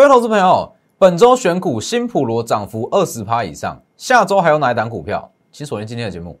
[0.00, 5.30] 各位投资朋友，本周选股新普罗涨幅二十趴以上，下周还有哪一档股票？
[5.52, 6.40] 请锁定今天的节目。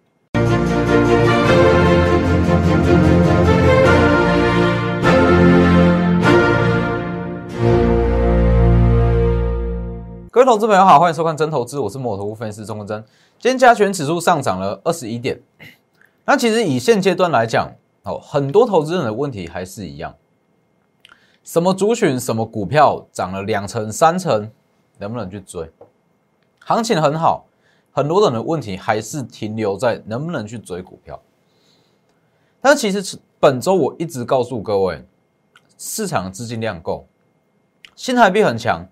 [10.30, 13.04] 各位投资朋友好，欢迎收看真投资，我是摩投资分析师钟国珍。
[13.38, 15.38] 今天加权指数上涨了二十一点，
[16.24, 17.70] 那其实以现阶段来讲，
[18.04, 20.14] 哦，很多投资人的问题还是一样。
[21.42, 24.50] 什么族群、什么股票涨了两成、三成，
[24.98, 25.70] 能不能去追？
[26.60, 27.46] 行情很好，
[27.90, 31.20] 很多人的问题还是停留在能不能去追股票。
[32.60, 35.04] 但其实本周我一直告诉各位，
[35.78, 37.06] 市场资金量够，
[37.96, 38.86] 新台币很强。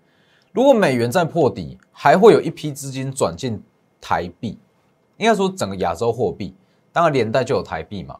[0.53, 3.63] 如果美元再破底，还会有一批资金转进
[4.01, 4.59] 台币，
[5.19, 6.55] 应该说整个亚洲货币，
[6.91, 8.19] 当然连带就有台币嘛。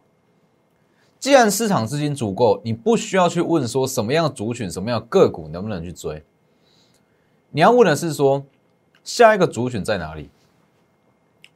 [1.19, 6.25] 既然市场资金足够，你不需要去问说什么样的族群、什么样的个股能不能去追。
[7.51, 8.45] 你要问的是说
[9.03, 10.31] 下一个族群在哪里？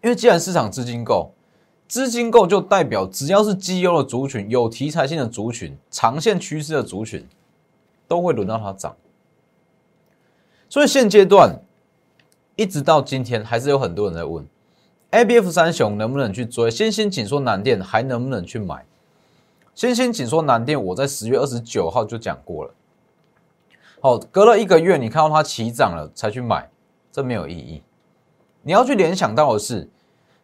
[0.03, 1.33] 因为既然市场资金够，
[1.87, 7.25] 资金够就代表只要是绩优的族群、有题材性的族群、长线趋势的族群，
[8.09, 8.97] 都会轮到它涨。
[10.69, 11.61] 所以现阶段
[12.57, 14.45] 一直到今天，还是有很多人在问
[15.11, 16.69] ：A、B、F 三雄能不能去追？
[16.69, 18.85] 新兴紧缩南电还能不能去买？
[19.75, 22.75] 先先紧缩南电，我在十月二十九号就讲过了。
[24.01, 26.71] 好，隔了一个月，你看到它起涨了才去买，
[27.11, 27.83] 这没有意义。
[28.63, 29.89] 你要去联想到的是，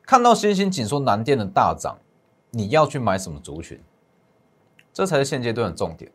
[0.03, 1.99] 看到新兴紧缩南电的大涨，
[2.51, 3.79] 你要去买什么族群？
[4.93, 6.11] 这才是现阶段的重点。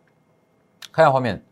[0.91, 1.44] 看下画面，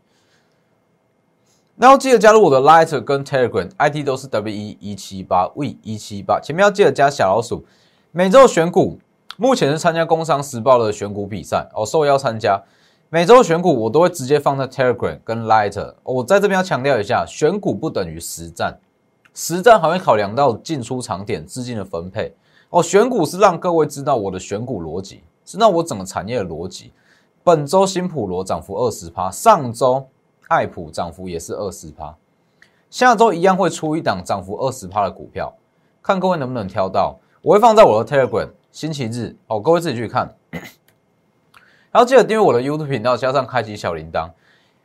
[1.76, 7.64] 那要记得加入我的 Lighter 跟 Telegram，ID 都是 W 一一七八 V 一七八，前面要记得加小老鼠，
[8.10, 8.98] 每周选股。
[9.38, 12.60] 目前是参加《工商时报》的选股比赛哦，受邀参加。
[13.08, 15.94] 每周选股我都会直接放在 Telegram 跟 Light。
[16.02, 18.78] 我在这边要强调一下，选股不等于实战，
[19.32, 22.34] 实战还会考量到进出场点、资金的分配。
[22.68, 26.92] 哦，选股是让各位知道我的选股逻辑，知道我整个产业的逻辑。
[27.42, 30.06] 本周新普罗涨幅二十趴，上周
[30.48, 32.14] 爱普涨幅也是二十趴，
[32.90, 35.52] 下周一样会出一档涨幅二十趴的股票，
[36.02, 37.18] 看各位能不能挑到。
[37.40, 38.48] 我会放在我的 Telegram。
[38.72, 44.30] 星期日哦，各位自己去看，然后记得订阅我的 YouTube 频道，加上开启小铃铛，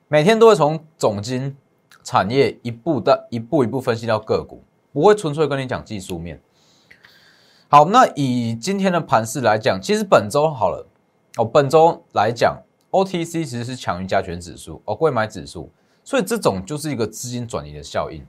[0.09, 1.55] 每天都会从总金
[2.03, 4.61] 产业一步的一步一步分析到个股，
[4.91, 6.41] 不会纯粹跟你讲技术面。
[7.69, 10.85] 好，那以今天的盘势来讲，其实本周好了。
[11.37, 12.61] 哦，本周来讲
[12.91, 15.69] ，OTC 其实是强于加权指数哦，贵买指数，
[16.03, 18.25] 所以这种就是一个资金转移的效应，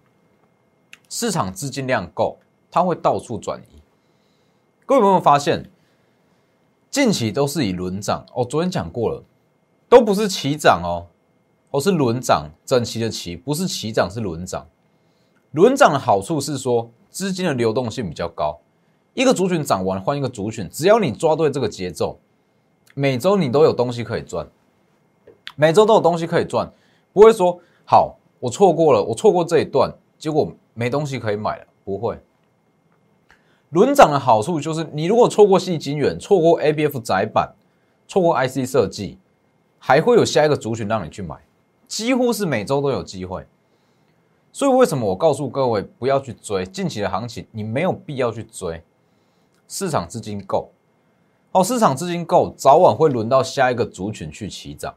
[1.08, 2.38] 市场资金量够，
[2.70, 3.77] 它会到处转移。
[4.88, 5.70] 各位有没有发现，
[6.90, 8.42] 近期都是以轮涨哦？
[8.42, 9.22] 昨天讲过了，
[9.86, 11.04] 都不是齐涨哦，
[11.72, 14.66] 哦是轮涨，整齐的齐，不是齐涨是轮涨。
[15.50, 18.60] 轮涨的好处是说，资金的流动性比较高，
[19.12, 22.18] 一个族群涨完换一个族群，只要你抓对这个节奏，
[22.94, 24.48] 每周你都有东西可以赚，
[25.54, 26.72] 每周都有东西可以赚，
[27.12, 32.18] 不会说好我错过了，我错过这一段，结果没东西可以买了，不会。
[33.70, 37.54] 轮涨的好处就是，你如果错过细晶圆，错过 A B F 窄板，
[38.06, 39.18] 错过 I C 设计，
[39.78, 41.36] 还会有下一个族群让你去买，
[41.86, 43.46] 几乎是每周都有机会。
[44.50, 47.46] 所以为什么我告诉各位不要去追近期的行情？
[47.50, 48.82] 你没有必要去追，
[49.68, 50.70] 市场资金够，
[51.52, 54.94] 哦，市场资金够，早晚会轮到下一个族群去起涨。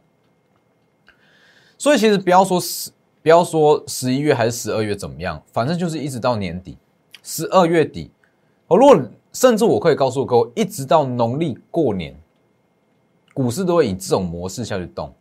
[1.78, 2.90] 所以其实不要说十，
[3.22, 6.78] 不要说十一月还是十二月怎么样，反正就是一直到年底，
[7.22, 8.10] 十二月底。
[8.72, 8.98] 哦，如果
[9.34, 12.18] 甚至我可以告诉各位，一直到农历过年，
[13.34, 15.14] 股市都会以这种模式下去动。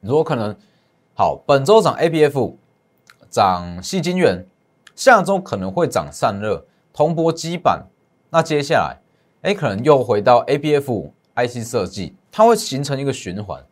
[0.00, 0.56] 你说可能
[1.14, 2.56] 好，本周涨 A B F，
[3.28, 4.46] 涨细晶圆，
[4.96, 6.64] 下周可能会涨散热、
[6.94, 7.86] 铜箔基板，
[8.30, 8.96] 那接下来
[9.42, 13.62] 哎，可能又回到 A B F I C 设计，它会形成一个循环。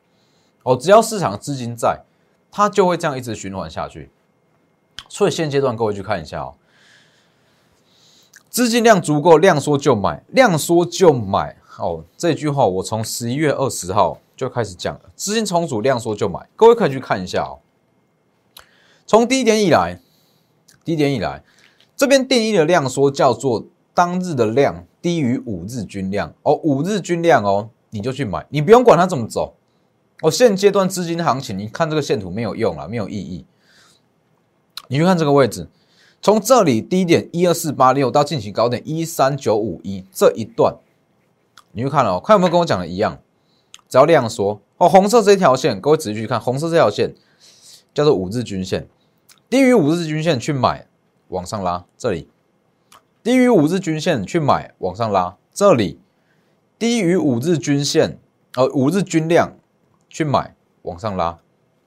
[0.64, 1.98] 哦，只要市场资金在，
[2.50, 4.10] 它就会这样一直循环下去。
[5.08, 6.54] 所以现阶段各位去看一下哦。
[8.50, 11.56] 资金量足够，量缩就买，量缩就买。
[11.78, 15.00] 哦，这句话我从十一月二十号就开始讲了。
[15.14, 16.46] 资金充足，量缩就买。
[16.56, 17.60] 各位可以去看一下哦。
[19.06, 20.00] 从低点以来，
[20.84, 21.42] 低点以来，
[21.96, 23.64] 这边定义的量缩叫做
[23.94, 29.54] 当日的量低于五日均量哦，五日均量哦，你就去买，你不用管它怎么走。
[30.22, 33.46] 哦，现阶段资金行情，你看这个线图没有用了，没有意义。
[34.88, 35.68] 你去看这个位置。
[36.22, 40.76] 从这里低点一二四八六到近期高点一三九五一这一段，
[41.72, 43.18] 你去看哦，看有没有跟我讲的一样？
[43.88, 47.14] 只要量缩哦，红色这条线，各位仔细去看，红色这条线
[47.94, 48.86] 叫做五日均线，
[49.48, 50.86] 低于五日均线去买，
[51.28, 52.26] 往上拉，这里；
[53.22, 55.96] 低于五日均线去买，往上拉，这里；
[56.78, 58.18] 低于五日均线，
[58.56, 59.56] 呃，五日均量
[60.10, 61.38] 去买，往上拉。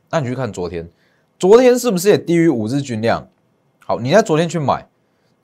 [0.10, 0.90] 那你去看昨天，
[1.38, 3.28] 昨天是不是也低于五日均量？
[3.86, 4.88] 好，你在昨天去买，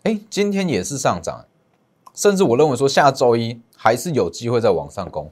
[0.03, 1.45] 哎，今天也是上涨，
[2.15, 5.29] 甚至我认为说下周一还是有机会再往上攻，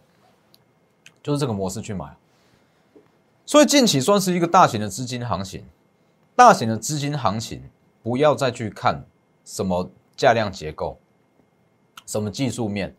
[1.24, 2.18] 就是这个模式去买。
[3.45, 5.63] 所以近期算是一个大型的资金行情，
[6.36, 7.63] 大型的资金行情，
[8.04, 9.06] 不要再去看
[9.45, 11.00] 什么价量结构，
[12.06, 12.94] 什么技术面，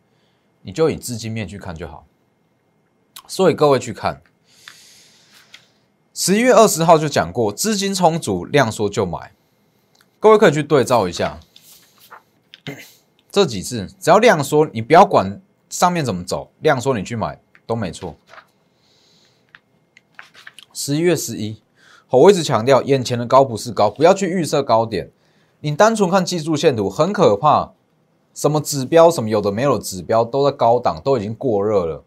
[0.62, 2.06] 你就以资金面去看就好。
[3.26, 4.22] 所以各位去看，
[6.14, 9.32] 十一月二十号就讲过，资金充足，量缩就买。
[10.20, 11.38] 各位可以去对照一下
[13.30, 18.16] 这几次，只要量缩，你不要管上面怎么走，量缩你去买都没错。
[20.72, 21.62] 十一月十一，
[22.10, 25.10] 我一直强调，眼前的高不是高，不要去预设高点。
[25.60, 27.72] 你单纯看技术线图很可怕，
[28.34, 32.02] 什么指标什么有的没有的指标都在高档，都已经过热了。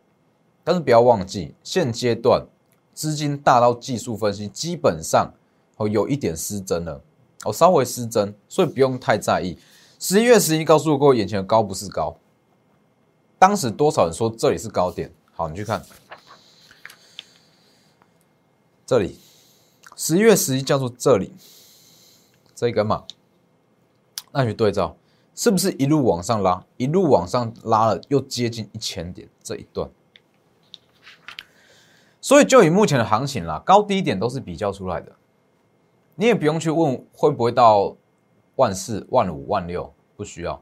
[0.63, 2.45] 但是不要忘记，现阶段
[2.93, 5.33] 资金大到技术分析基本上
[5.77, 7.01] 哦有一点失真了，
[7.43, 9.57] 哦稍微失真，所以不用太在意。
[9.99, 12.17] 十一月十一告诉过，眼前的高不是高，
[13.37, 15.13] 当时多少人说这里是高点？
[15.33, 15.83] 好，你去看。
[18.85, 19.17] 这里
[19.95, 21.33] 十一月十一叫做这里
[22.53, 23.05] 这一根嘛，
[24.31, 24.97] 那去对照，
[25.33, 29.89] 是不是一路往上拉，一路往上拉了又接近一千点这一段？
[32.19, 35.15] 所以就以目前的行情啦，高低点都是比较出来的，
[36.21, 37.97] 你也不用去问会不会到
[38.55, 40.61] 万四、万五、万六，不需要，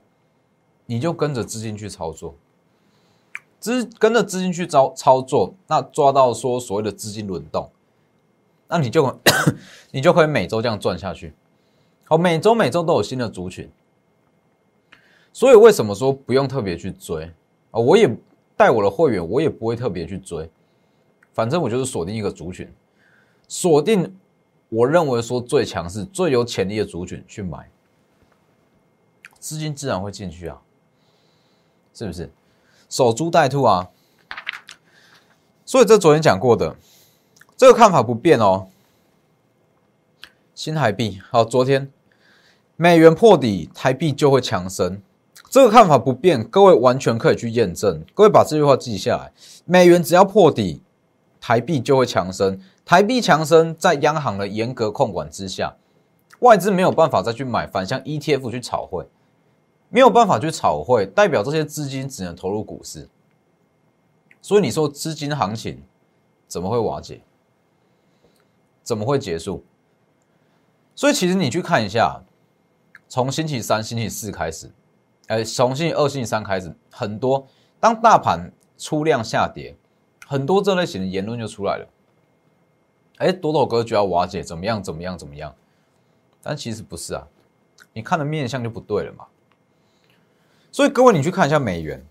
[0.85, 2.33] 你就跟着资金去操作，
[3.59, 7.69] 资跟着资金去操操作，那抓到说所谓的资金轮动。
[8.69, 9.19] 那你就
[9.91, 11.33] 你就可以每周这样赚下去，
[12.05, 13.69] 好，每周每周都有新的族群，
[15.33, 17.29] 所以为什么说不用特别去追
[17.71, 17.81] 啊？
[17.81, 18.09] 我也
[18.55, 20.49] 带我的会员，我也不会特别去追，
[21.33, 22.73] 反正我就是锁定一个族群，
[23.49, 24.15] 锁定
[24.69, 27.69] 我认为说最强势、最有潜力的族群去买，
[29.39, 30.61] 资金自然会进去啊，
[31.93, 32.31] 是不是？
[32.87, 33.89] 守株待兔啊，
[35.65, 36.75] 所以这昨天讲过的。
[37.57, 38.67] 这个看法不变哦。
[40.55, 41.91] 新台币好，昨天
[42.75, 45.01] 美元破底，台币就会强升。
[45.49, 48.05] 这个看法不变，各位完全可以去验证。
[48.13, 49.31] 各位把这句话记下来：
[49.65, 50.81] 美元只要破底，
[51.41, 52.61] 台币就会强升。
[52.89, 55.75] 台币强升，在央行的严格控管之下，
[56.39, 59.07] 外资没有办法再去买反向 ETF 去炒汇，
[59.89, 63.07] 没有办法去炒汇，代表这些资金只能投入股市。
[64.41, 65.83] 所以你说资金行情
[66.47, 67.21] 怎么会瓦解？
[68.81, 69.63] 怎么会结束？
[70.95, 72.23] 所以其实你去看一下，
[73.07, 74.71] 从星期三、星期四开始，
[75.27, 77.45] 哎，从星期二、星期三开始，很多
[77.79, 79.77] 当大盘出量下跌，
[80.25, 81.87] 很多这类型的言论就出来了。
[83.19, 84.81] 哎，多头格局要瓦解，怎么样？
[84.83, 85.17] 怎么样？
[85.17, 85.55] 怎么样？
[86.41, 87.27] 但其实不是啊，
[87.93, 89.27] 你看的面相就不对了嘛。
[90.71, 92.05] 所以各位，你去看一下美元，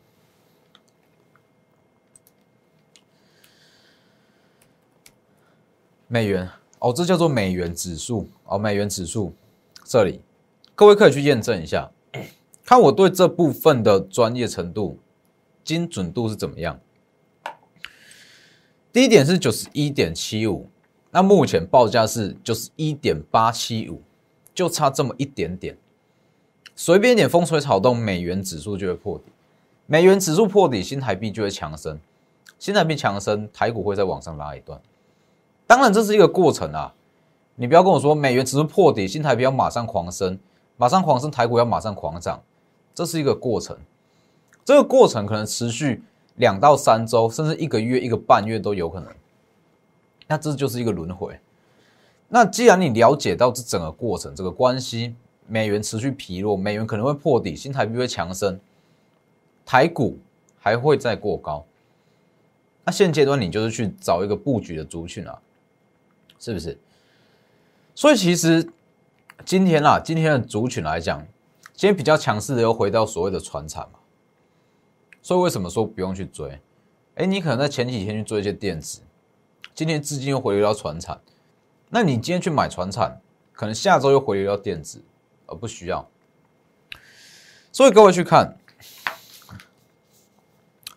[6.06, 6.48] 美元。
[6.80, 9.34] 哦，这叫做美元指数哦，美元指数
[9.82, 10.20] 这里，
[10.76, 11.90] 各位可以去验证一下，
[12.64, 14.96] 看我对这部分的专业程度、
[15.64, 16.78] 精准度是怎么样。
[18.92, 20.68] 第一点是九十一点七五，
[21.18, 24.00] 那目前报价是就是一点八七五，
[24.54, 25.76] 就差这么一点点，
[26.76, 29.24] 随便一点风吹草动，美元指数就会破底，
[29.86, 31.98] 美元指数破底，新台币就会强升，
[32.56, 34.80] 新台币强升，台股会再往上拉一段。
[35.66, 36.94] 当然，这是一个过程啊！
[37.56, 40.38] 你不要跟我说美元指数破底，新台币要马上狂升，
[40.76, 42.40] 马上狂升，台股要马上狂涨，
[42.94, 43.76] 这是一个过程。
[44.64, 46.00] 这个过程可能持续
[46.36, 49.12] 两到三周，甚至一个月、一个半月都有可能。
[50.28, 51.36] 那这就是一个轮回。
[52.28, 55.16] 那既然你了解到这整个过程，这个关系，
[55.48, 58.60] 美元持续疲弱，美元可能会破底，新台币会强升，
[59.66, 60.16] 台股
[60.60, 61.66] 还会再过高。
[62.84, 65.36] 那现阶段你就是去找一个布局的族群啊。
[66.40, 66.78] 是不是？
[67.96, 68.70] 所以其实
[69.44, 71.18] 今天啊，今天的族群来讲，
[71.74, 73.98] 今天比较强势的又回到所谓的船产嘛。
[75.20, 76.60] 所以为什么说不用去追？
[77.16, 79.00] 哎，你可能在前几天去做一些电子，
[79.78, 81.20] 今天资金又回流到船产，
[81.90, 83.20] 那你今天去买船产，
[83.52, 85.04] 可能下周又回流到电子，
[85.46, 86.10] 而不需要。
[87.70, 88.58] 所以各位去看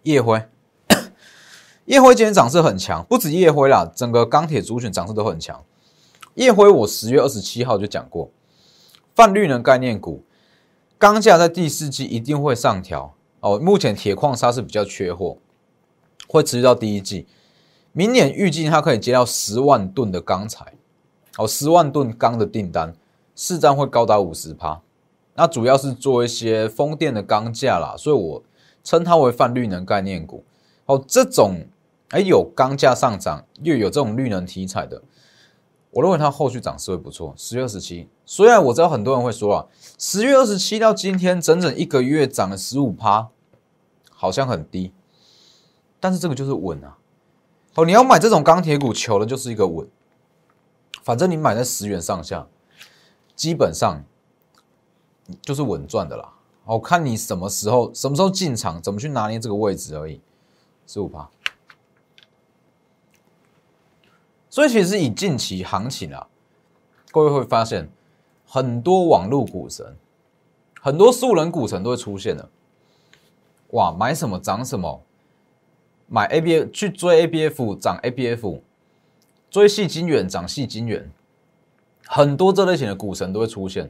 [0.02, 0.44] 夜辉。
[1.86, 5.64] 夜辉今天涨势很强，不止夜辉啦，整个钢铁族群涨势都很强。
[6.34, 8.32] 夜辉我十月二十七号就讲过，
[9.14, 10.24] 泛绿能概念股
[10.98, 13.60] 钢价在第四季一定会上调哦。
[13.60, 15.38] 目前铁矿砂是比较缺货，
[16.28, 17.28] 会持续到第一季。
[17.94, 20.74] 明年预计它可以接到十万吨的钢材，
[21.38, 22.94] 哦，十万吨钢的订单，
[23.36, 24.82] 市占会高达五十趴。
[25.36, 28.44] 那主要是做一些风电的钢架啦，所以我
[28.84, 30.44] 称它为泛绿能概念股。
[30.86, 31.66] 哦，这种
[32.10, 35.02] 哎有钢价上涨又有这种绿能题材的，
[35.90, 37.34] 我认为它后续涨势会不错。
[37.36, 39.66] 十月二十七，虽然我知道很多人会说啊，
[39.98, 43.28] 十月二十七到今天整整一个月涨了十五趴，
[44.10, 44.94] 好像很低，
[46.00, 46.98] 但是这个就是稳啊。
[47.76, 49.88] 哦，你要买这种钢铁股，求的就是一个稳。
[51.04, 52.46] 反正你买在十元上下，
[53.36, 54.04] 基本上
[55.42, 56.34] 就是稳赚的啦。
[56.66, 60.22] 我看你什么时候、什么时候进场，怎么去拿捏这个位置而已。
[60.86, 61.30] 十五趴。
[64.50, 66.28] 所以其实以近期行情啊，
[67.12, 67.90] 各位会发现
[68.46, 69.96] 很多网络股神、
[70.82, 72.50] 很多素人股神都会出现了。
[73.70, 75.02] 哇，买什么涨什么。
[76.14, 78.62] 买 A B F 去追 A B F 涨 A B F，
[79.50, 81.10] 追细金元涨细金元，
[82.06, 83.90] 很多这类型的股神都会出现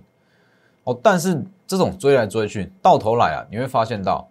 [0.84, 0.96] 哦。
[1.01, 4.30] 但是这种追来追去，到头来啊，你会发现到，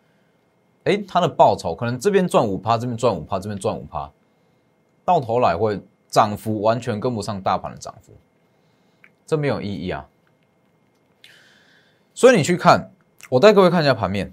[0.85, 4.09] 哎，它的报酬可能这边赚五趴，这边赚五趴，这边赚五趴，
[5.05, 8.13] 到头来会涨幅完全跟不上大盘的涨幅，
[9.27, 10.07] 这没有意义啊。
[12.15, 12.93] 所以你去看，
[13.31, 14.33] 我带各位看一下盘面。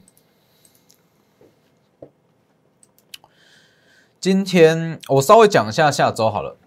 [4.28, 6.58] 今天我稍微讲一下下周好了。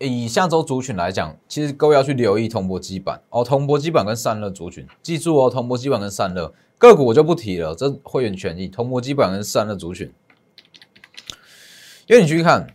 [0.00, 8.66] 以下周族群来讲，其实各位要去留意铜箔基板哦，铜箔基板跟散热族群，记住哦，铜箔基板跟散热个股我就不提了，这会员权益。
[8.66, 10.12] 铜箔基板跟散热族群，
[12.08, 12.74] 因为你去看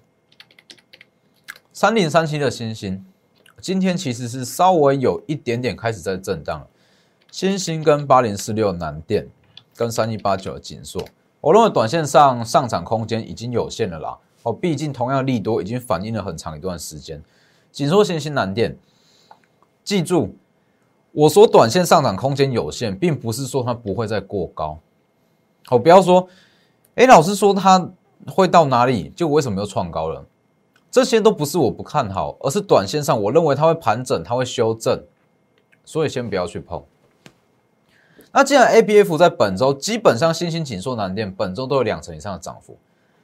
[1.74, 3.06] 三零三七的星星，
[3.60, 6.68] 今天其实是稍微有一点点开始在震荡了。
[7.30, 9.28] 星星跟八零四六南电
[9.76, 11.06] 跟三一八九的锦硕。
[11.41, 14.17] 我认为短线上上涨空间已经有限了啦。
[14.43, 17.21] 哦，毕竟同样利多已经反映了很长一段时间。
[17.71, 18.77] 紧缩型新南电，
[19.83, 20.36] 记住，
[21.12, 24.77] 我说短线上涨空间有限，并不是说它不会再过高。
[25.69, 26.27] 哦，不要说，
[26.95, 27.89] 哎，老师说它
[28.27, 30.25] 会到哪里，就为什么又创高了？
[30.91, 35.01] 这些都不是我不看好，而是短线上我认为它会盘整，它会修正，
[35.86, 36.83] 所以先不要去碰。
[38.34, 42.78] 那既然 A B F 在本周基本上新兴紧缩难电本周都有两成以上的涨幅，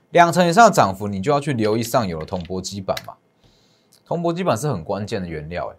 [0.10, 3.14] 两成以上的涨幅，你就要去留意上游的铜箔基板嘛。
[4.06, 5.74] 铜箔基板是很关键的原料，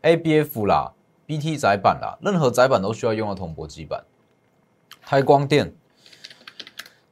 [0.00, 0.92] 哎，A B F 啦
[1.26, 4.02] ，B T 载板啦，任何窄板都需要用到铜箔基板。
[5.04, 5.74] 台光电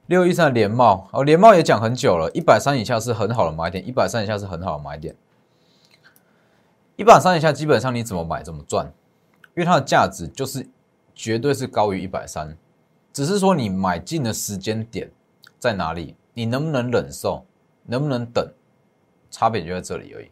[0.06, 5.14] 六一三的联茂哦，联茂也讲很久了，一百三以下是很好的买点，一百三以下是很好的买点。
[6.96, 8.90] 一百三以下基本上你怎么买怎么赚，
[9.54, 10.66] 因为它的价值就是。
[11.14, 12.56] 绝对是高于一百三，
[13.12, 15.10] 只是说你买进的时间点
[15.58, 17.44] 在哪里，你能不能忍受，
[17.86, 18.52] 能不能等，
[19.30, 20.30] 差别就在这里而已。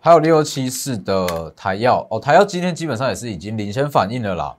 [0.00, 4.56] 还有六七四的台药哦，台药今天基本上也是已经领先反应了啦。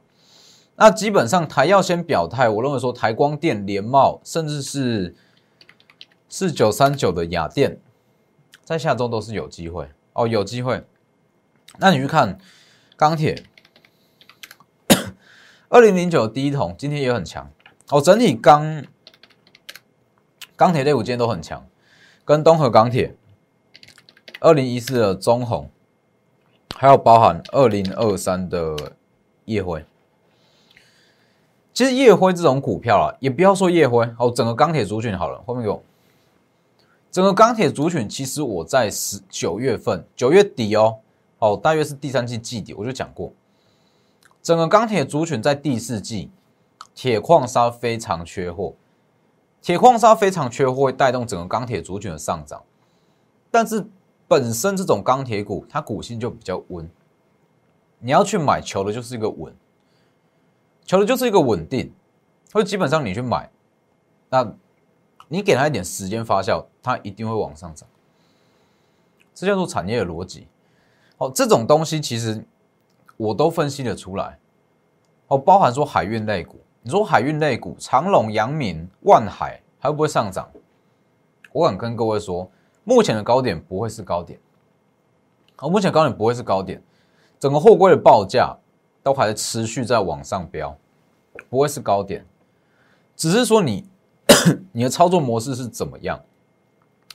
[0.75, 5.15] 那基本上台药先表态，我认为说台光电、联茂，甚至是
[6.29, 7.79] 四九三九的雅电，
[8.63, 10.85] 在下周都是有机会哦，有机会。
[11.77, 12.37] 那你去看
[12.95, 13.43] 钢铁。
[15.73, 17.49] 二零零九第一桶今天也很强
[17.89, 18.85] 哦，整体钢
[20.55, 21.65] 钢铁类股今天都很强，
[22.23, 23.15] 跟东河钢铁、
[24.39, 25.67] 二零一四的中红，
[26.75, 28.93] 还有包含二零二三的
[29.45, 29.83] 夜辉。
[31.73, 35.81] 其实夜辉这种股票啊，也不要说夜辉哦，整个钢铁族群好了，后面有
[37.09, 40.99] 整个钢铁族群，其实我在十九月份九月底哦，
[41.39, 43.33] 哦，大约是第三季季底我就讲过。
[44.43, 46.29] 整个钢铁族群在第四季，
[46.93, 48.73] 铁矿砂非常缺货，
[49.61, 52.61] 铁矿砂非常缺货，会带动整个钢铁族群的上涨。
[53.49, 53.85] 但是
[54.27, 56.89] 本身这种钢铁股，它股性就比较温，
[57.99, 59.55] 你要去买，求的就是一个稳，
[60.85, 61.93] 求的就是一个稳定。
[62.51, 63.49] 所以基本上你去买，
[64.29, 64.53] 那
[65.29, 67.87] 你给它一点时间发酵，它一定会往上涨。
[69.33, 70.47] 这叫做产业的逻辑。
[71.17, 72.45] 哦，这种东西其实。
[73.17, 74.37] 我都分析得出来，
[75.27, 80.49] 哦，包含说海运类股，你说海运类股，长隆、阳明、万海还会不会上涨？
[81.51, 82.49] 我敢跟各位说，
[82.83, 84.39] 目前的高点不会是高点，
[85.59, 86.81] 哦，目前高点不会是高点，
[87.39, 88.57] 整个货柜的报价
[89.03, 90.75] 都还在持续在往上飙，
[91.49, 92.25] 不会是高点，
[93.15, 93.87] 只是说你
[94.73, 96.19] 你的操作模式是怎么样，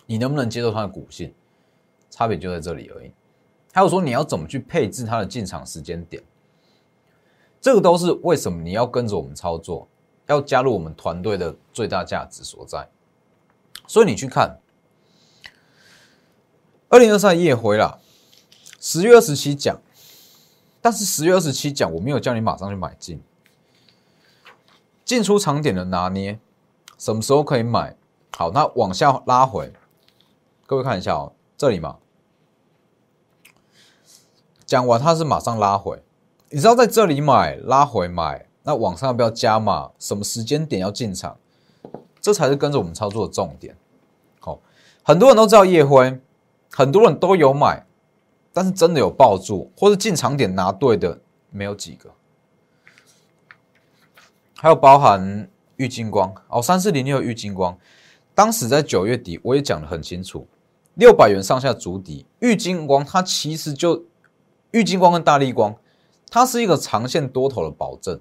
[0.06, 1.34] 你能不能接受它的股性，
[2.08, 3.12] 差别就在这里而已。
[3.78, 6.20] 还有说你要怎么去配置它的进场时间点，
[7.60, 9.86] 这个都是为什么你要跟着我们操作，
[10.26, 12.88] 要加入我们团队的最大价值所在。
[13.86, 14.58] 所以你去看
[16.88, 18.00] 二零二三夜回了，
[18.80, 19.80] 十月二十七讲，
[20.82, 23.22] 但是十月二十七讲我没有叫你马上去买进，
[25.04, 26.40] 进出场点的拿捏，
[26.98, 27.96] 什么时候可以买？
[28.36, 29.72] 好，那往下拉回，
[30.66, 31.98] 各位看一下哦，这里嘛。
[34.68, 35.98] 讲完，它是马上拉回，
[36.50, 39.92] 你知道在这里买拉回买，那往上要不要加码？
[39.98, 41.38] 什么时间点要进场？
[42.20, 43.74] 这才是跟着我们操作的重点。
[44.40, 44.60] 好，
[45.02, 46.20] 很多人都知道夜辉，
[46.70, 47.86] 很多人都有买，
[48.52, 51.18] 但是真的有抱住或者进场点拿对的
[51.50, 52.10] 没有几个。
[54.54, 57.74] 还有包含玉金光哦，三四零六玉金光，
[58.34, 60.46] 当时在九月底我也讲的很清楚，
[60.96, 64.04] 六百元上下足底，玉金光它其实就。
[64.72, 65.74] 玉金光跟大力光，
[66.30, 68.20] 它是一个长线多头的保证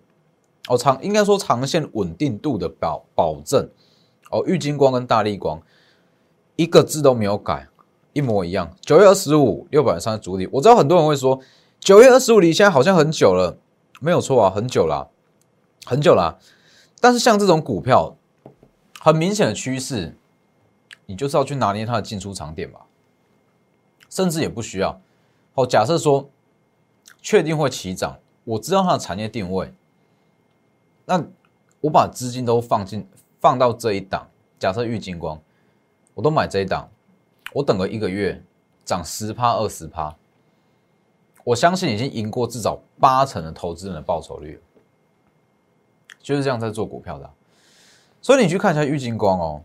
[0.70, 3.70] 哦，长应该说长线稳定度的保保证
[4.32, 4.42] 哦。
[4.48, 5.62] 玉金光跟大力光
[6.56, 7.68] 一个字都没有改，
[8.14, 8.74] 一模一样。
[8.80, 11.38] 九月二十五六百三主力，我知道很多人会说
[11.82, 13.58] 九月二十五离现在好像很久了，
[14.00, 15.10] 没有错啊，很久了，
[15.86, 16.40] 很久了。
[17.02, 18.16] 但是像这种股票，
[19.02, 20.16] 很明显的趋势，
[21.08, 22.80] 你就是要去拿捏它的进出场点嘛，
[24.10, 25.02] 甚至也不需要
[25.56, 25.68] 哦。
[25.68, 26.30] 假设说。
[27.22, 29.74] 确定会起涨，我知道它的产业定位，
[31.06, 31.22] 那
[31.82, 33.06] 我把资金都放进
[33.42, 35.42] 放到这一档，假设玉金光，
[36.14, 36.90] 我都买这一档，
[37.54, 38.42] 我等个一个月
[38.86, 40.16] 涨十趴二十趴，
[41.44, 44.62] 我相信已经赢过至少八成的投资人的报酬率，
[46.22, 47.30] 就是这样在做股票的，
[48.22, 49.64] 所以你去看一下玉金光哦，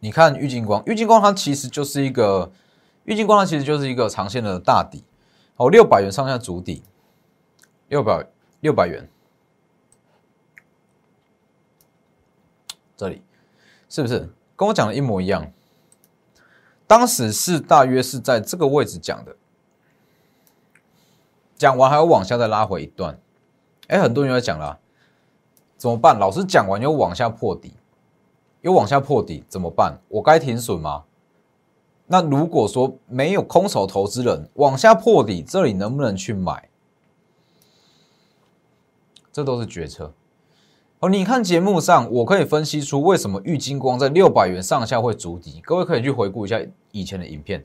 [0.00, 2.52] 你看玉金光，玉金光它其实就是一个。
[3.04, 5.04] 郁金光它其实就是一个长线的大底，
[5.56, 6.82] 哦，六百元上下主底，
[7.88, 8.26] 六百
[8.60, 9.08] 六百元，
[12.96, 13.22] 这里。
[13.86, 14.28] 是不是？
[14.56, 15.52] 跟我讲的一模一样？
[16.84, 19.36] 当时是大约是在这个位置讲的，
[21.56, 23.16] 讲完还要往下再拉回一段，
[23.86, 24.80] 哎，很多人在讲了，
[25.76, 26.18] 怎么办？
[26.18, 27.74] 老师讲完又往下破底，
[28.62, 30.00] 又往下破底，怎么办？
[30.08, 31.04] 我该停损吗？
[32.06, 36.68] 那如果说没有空手投资人往下破底，这里能不能去买？
[39.32, 40.12] 这都是决策。
[41.00, 45.60] 哦，你看节目上，我可以分析出为什么玉金光在六百元上下会筑底。
[45.64, 46.60] 各位可以去回顾一下
[46.92, 47.64] 以前的影片，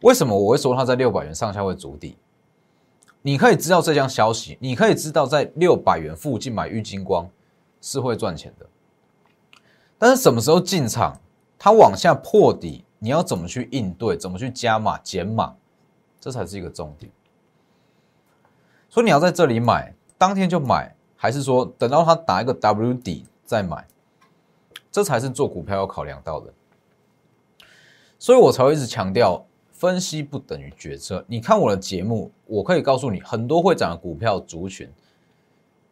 [0.00, 2.16] 为什么我会说它在六百元上下会筑底？
[3.20, 7.28] 你可以知道这项消息，你可以知道在六百元附近买玉金光
[7.80, 8.66] 是会赚钱的。
[9.98, 11.20] 但是什么时候进场？
[11.58, 12.84] 它往下破底？
[13.02, 14.16] 你要怎么去应对？
[14.16, 15.56] 怎么去加码减码？
[16.20, 17.10] 这才是一个重点。
[18.88, 23.88] 所以你要在这里买，当天就买，还是说等到它打一个 W 底再买？
[24.92, 26.54] 这才是做股票要考量到的。
[28.20, 31.24] 所以我才会一直强调，分析不等于决策。
[31.26, 34.88] 你看我的节目，我可以告诉你很多会涨的股票族群，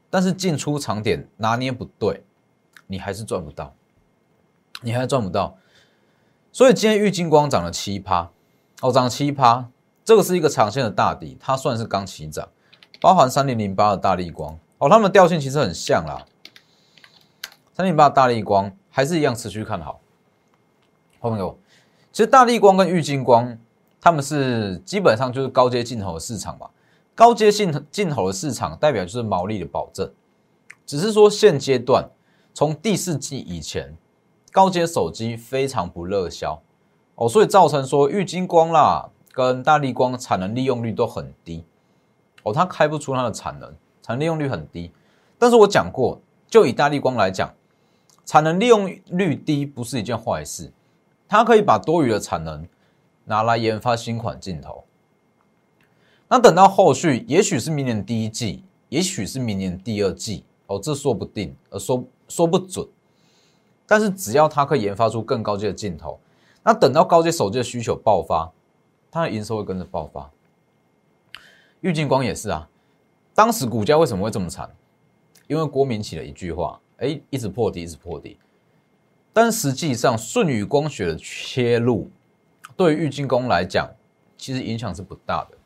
[0.09, 2.23] 但是进出场点拿捏不对，
[2.87, 3.75] 你还是赚不到，
[4.81, 5.59] 你还赚不到。
[6.53, 8.29] 所以今天玉金光涨了七趴，
[8.81, 9.69] 哦，涨了七趴，
[10.05, 12.49] 这个是一个长线的大底，它算是刚起涨，
[13.01, 16.27] 包含三零零八的大力光，哦，它们调性其实很像啦，
[17.73, 20.01] 三零八大力光还是一样持续看好。
[21.21, 21.57] 朋友，
[22.11, 23.57] 其实大力光跟玉金光，
[24.01, 26.69] 他们是基本上就是高阶镜头的市场嘛，
[27.15, 30.13] 高阶镜镜头的市场代表就是毛利的保证，
[30.85, 32.11] 只是说现阶段
[32.53, 33.97] 从第四季以前。
[34.53, 36.61] 高阶手机非常不热销
[37.15, 41.65] 哦，所以造成说玉金光啦跟大力光产能利用率都很低
[42.43, 43.69] 哦，它开不出它的产能，
[44.03, 44.91] 产能利用率很低。
[45.39, 47.55] 但是我讲过，就以大力光来讲，
[48.25, 50.73] 产能利用率低不是一件坏事，
[51.29, 52.67] 它可以把多余的产能
[53.25, 54.85] 拿来研发新款镜头。
[56.29, 62.87] 那等到后续，也许是明年第一季，也许是明年第二季哦，这说不定，呃，说说不准。
[63.91, 66.21] 但是只要它可以研发出更高阶的镜头，
[66.63, 68.49] 那等到高阶手机的需求爆发，
[69.11, 70.31] 它的营收会跟着爆发。
[71.81, 72.69] 玉金光也是啊，
[73.35, 74.71] 当时股价为什么会这么惨？
[75.49, 78.39] 因为郭明起了一句话，哎，一直破底，一直破底。
[79.33, 82.09] 但实际上，舜宇光学的切入，
[82.77, 83.91] 对于玉金光来讲，
[84.39, 85.59] 其实影响是不大的。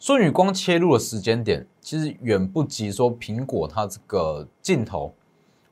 [0.00, 5.14] 舜宇光切入的时间点，其实远不及说苹果它这个镜头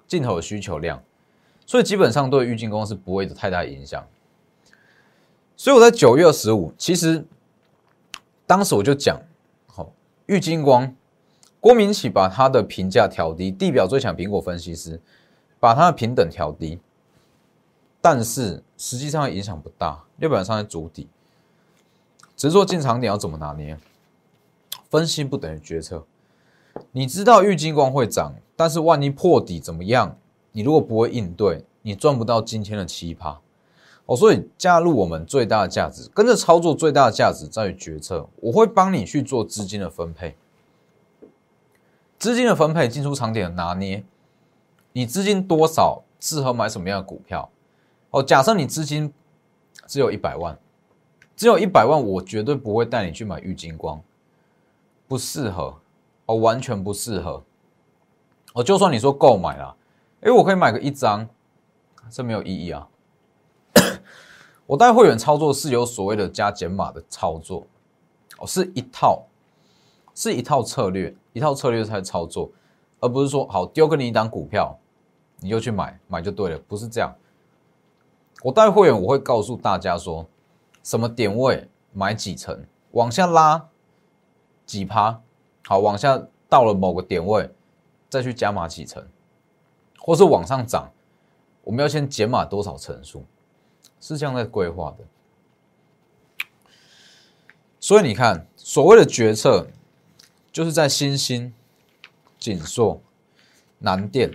[0.06, 1.02] 镜头的需求量。
[1.66, 4.06] 所以基本上对郁金光是不会有太大影响。
[5.56, 7.24] 所以我在九月二十五，其实
[8.46, 9.20] 当时我就讲，
[9.66, 9.90] 好，
[10.26, 10.94] 郁金光，
[11.60, 15.00] 郭明启把他的评价调低，地表最强苹果分析师
[15.58, 16.78] 把他的平等调低，
[18.00, 21.08] 但是实际上影响不大，六百上在主底，
[22.36, 23.76] 只是说进场点要怎么拿捏，
[24.88, 26.04] 分析不等于决策。
[26.92, 30.16] 你知道郁金光会涨，但是万一破底怎么样？
[30.56, 33.36] 你如果不会应对，你赚不到今天的奇葩
[34.06, 34.16] 哦。
[34.16, 38.26] 所以加入我们最大的价值，跟着操作最大的价值在于决策。
[38.36, 40.34] 我会帮你去做资金的分配，
[42.18, 44.02] 资金的分配、进出场点的拿捏。
[44.94, 47.50] 你资金多少，适合买什么样的股票？
[48.08, 49.12] 哦，假设你资金
[49.86, 50.58] 只有一百万，
[51.36, 54.00] 只有一百万，我绝对不会带你去买玉金光，
[55.06, 55.74] 不适合。
[56.24, 57.44] 哦，完全不适合。
[58.54, 59.76] 哦，就算你说购买了，
[60.26, 61.28] 哎，我可以买个一张，
[62.10, 62.88] 这没有意义啊。
[64.66, 67.64] 我带会员操作是有所谓的加减码的操作，
[68.38, 69.22] 哦，是一套，
[70.16, 72.50] 是一套策略，一套策略在操作，
[72.98, 74.76] 而不是说好丢给你一档股票，
[75.38, 77.14] 你就去买，买就对了，不是这样。
[78.42, 80.26] 我带会员我会告诉大家说，
[80.82, 83.68] 什么点位买几层，往下拉
[84.64, 85.22] 几趴。
[85.68, 87.48] 好，往下到了某个点位，
[88.10, 89.06] 再去加码几层，
[90.06, 90.92] 或是往上涨，
[91.64, 93.24] 我们要先减码多少层数，
[94.00, 96.38] 是这样在规划的。
[97.80, 99.66] 所以你看，所谓的决策，
[100.52, 101.52] 就是在新兴、
[102.38, 103.00] 紧缩、
[103.80, 104.30] 难电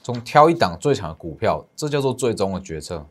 [0.00, 3.04] 中挑一档最强的股票，这叫做最终的决策。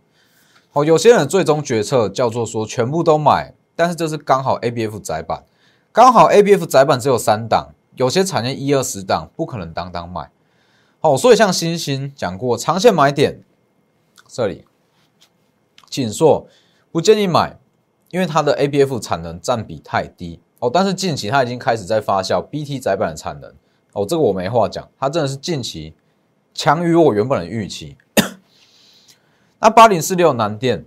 [0.71, 5.43] 好，有些人最终决策叫做说全部都买，但是这是刚好 A B F 窄板。
[5.91, 10.31] 刚好 A B F 窄板只有三档，有些产业一二十档，不可能当当卖。
[11.01, 13.41] 好，所以像星星讲过，长线买点
[14.27, 14.65] 这里，
[15.89, 16.45] 锦硕
[16.91, 17.57] 不建议买，
[18.11, 20.69] 因为它的 A B F 产能占比太低哦。
[20.69, 23.49] 但是近期它已经开始在发酵 B T 窄板的产能
[23.93, 25.93] 哦，这个我没话讲，它真的是近期
[26.53, 27.95] 强于我原本的预期。
[29.59, 30.85] 那八零四六南电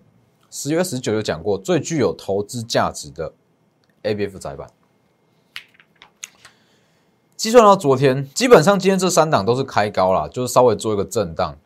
[0.50, 3.32] 十月十九有讲过，最具有投资价值的
[4.02, 4.68] A B F 窄板。
[7.42, 11.58] 计算到昨天，基本上今天这三档都是开高了，就是稍微做一个震荡。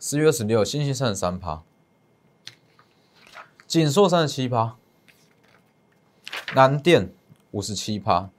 [0.00, 1.60] 十月二十六，星星三十三趴，
[3.66, 4.76] 锦硕三十七趴，
[6.54, 7.12] 南电
[7.50, 8.30] 五十七趴。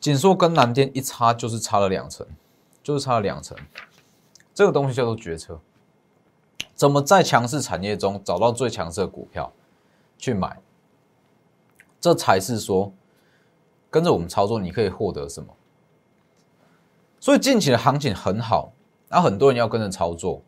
[0.00, 2.26] 锦硕跟南电一差就是差了两成，
[2.82, 3.56] 就是差了两成。
[4.52, 5.60] 这个东西叫做决策，
[6.74, 9.52] 怎么在强势产业中找到最强势的股票
[10.18, 10.60] 去买？
[12.00, 12.92] 这才是说
[13.88, 15.54] 跟着我们操作，你可以获得什么？
[17.20, 18.72] 所以近期的行情很好，
[19.10, 20.40] 那很多人要跟着操作，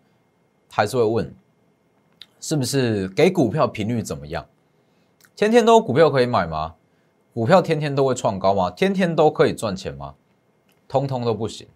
[0.70, 1.34] 还是会问，
[2.40, 4.46] 是不是给股票频率怎么样？
[5.36, 6.74] 天天都有股票可以买吗？
[7.34, 8.70] 股票天天都会创高吗？
[8.70, 10.14] 天天都可以赚钱吗？
[10.88, 11.68] 通通都不行，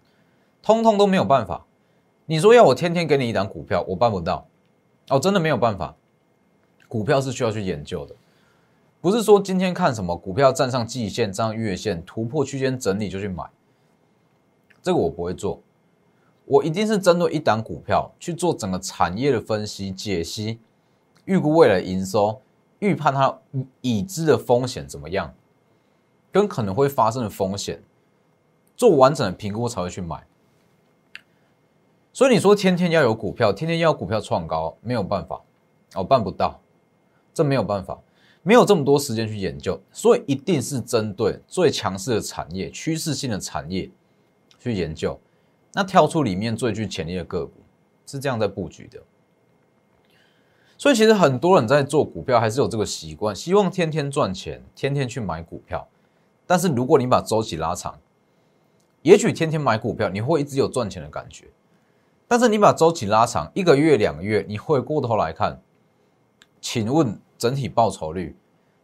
[0.63, 1.65] 通通都没有办法。
[2.25, 4.47] 你说要我天天给你一档股票，我办不到，
[5.09, 5.95] 哦，真的没有办法。
[6.87, 8.15] 股票是需要去研究的，
[8.99, 13.43] 不是说今天看什么股票站上季线、站上月线、突破区间整理就去买。
[14.87, 15.61] 这个我不会做，
[16.45, 20.59] 我一定是针对一档股票去做整个产业的分析、解析、
[21.25, 22.39] 预估未来营收、
[22.79, 23.37] 预判它
[23.81, 25.33] 已知的风险怎么样，
[26.31, 27.83] 跟可能会发生的风险，
[28.77, 30.25] 做完整的评估才会去买。
[32.13, 35.41] 所以你说天天要有股票，天天要股票创高，没有办法，
[35.95, 36.61] 哦，办不到，
[37.33, 37.99] 这没有办法，
[38.41, 43.91] 没有这么多时间去研究，所以一定是针对最强势的产业、趋势性的产业。
[44.59, 45.19] 去研究，
[45.73, 47.53] 那挑出里面最具潜力的个股，
[48.05, 49.01] 是这样在布局的。
[50.77, 55.87] 所以其实很多人在做股票，还是有这个习惯，希望天天赚钱，天天去买股票。
[56.45, 57.99] 但是如果你把周期拉长，
[59.01, 61.47] 也许天天买股票，你会一直有赚钱的感觉。
[62.27, 65.59] 但是你把周期拉长，一个月、两个月，你回过头来看，
[66.61, 68.35] 请问整体报酬率，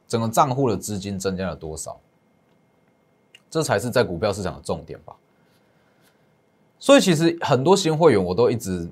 [0.07, 1.99] 整个账户的资金增加了多少？
[3.49, 5.15] 这才是在股票市场的重点吧。
[6.83, 8.91] 所以其实很多新会员，我都一直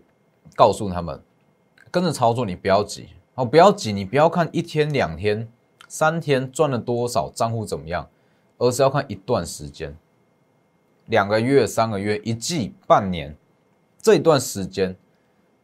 [0.55, 1.21] 告诉他们，
[1.91, 5.51] 跟着操作，你不要急哦，不要急，你不要看一天、两天、
[5.89, 8.07] 三天赚了多少，账户怎么样，
[8.57, 9.93] 而是要看一段时间，
[11.07, 13.35] 两个月、三个月、一季、半年，
[14.01, 14.95] 这一段时间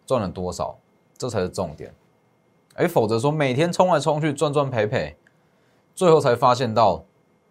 [0.06, 0.78] 赚了多少，
[1.18, 1.96] 这才是重点。
[2.74, 5.16] 哎，否则说每天冲来冲去赚赚赔赔，
[5.96, 7.06] 最后才发现到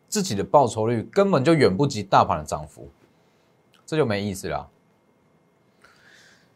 [0.07, 2.91] 自己的报酬率根本就远不及大盘的涨幅。
[3.87, 4.69] 这就没意思了。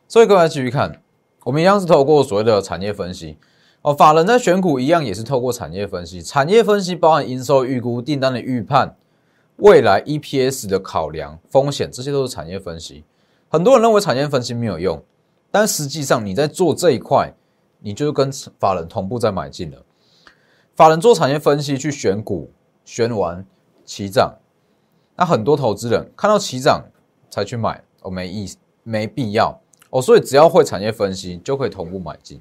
[0.08, 1.00] 所以各位继续看，
[1.44, 3.38] 我们一样是透过所谓的产业分析
[3.82, 6.20] 哦，法人在选股一样也是透过产业分析。
[6.20, 8.96] 产业分析包含营收预估、订单的预判、
[9.56, 13.04] 未来 EPS 的考量、风险，这些都是产业分析。
[13.48, 15.02] 很多人认为产业分析没有用，
[15.50, 17.32] 但实际上你在做这一块，
[17.78, 19.84] 你就跟法人同步在买进了。
[20.74, 22.50] 法人做产业分析去选股，
[22.84, 23.46] 选完
[23.84, 24.34] 起涨，
[25.16, 26.84] 那很多投资人看到起涨
[27.30, 29.58] 才去买，哦，没意思，没必要
[29.90, 30.02] 哦。
[30.02, 32.40] 所以只要会产业分析，就可以同步买进。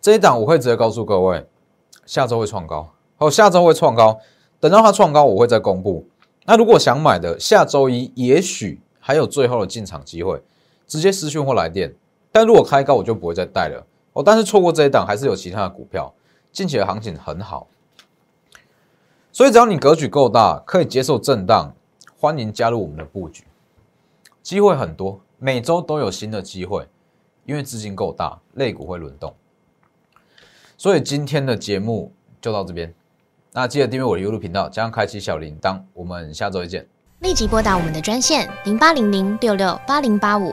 [0.00, 1.46] 这一档我会直接告诉各位，
[2.06, 4.18] 下周会创高，哦，下周会创高。
[4.58, 6.04] 等到它创高，我会再公布。
[6.46, 10.42] 那如果想买的，下周一也许还有最后的进场机会，
[10.86, 11.94] 直接私讯或来电。
[12.32, 13.86] 但如果开高，我就不会再带了。
[14.14, 16.12] 哦，但是错过这一档，还是有其他的股票。
[16.50, 17.68] 近期的行情很好，
[19.30, 21.72] 所以只要你格局够大，可以接受震荡，
[22.20, 23.44] 欢迎加入我们的布局，
[24.42, 26.84] 机会很多，每周都有新的机会，
[27.44, 29.32] 因为资金够大，类股会轮动。
[30.76, 32.92] 所以今天的节目就到这边，
[33.52, 36.84] 那记得订阅我的 YouTube 频道，加上开启小铃铛，我们下周一见。
[37.20, 40.52] 立即拨打我们的专线零八零零六六八零八五。